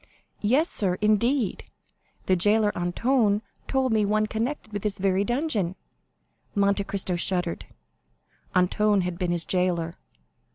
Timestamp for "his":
9.29-9.45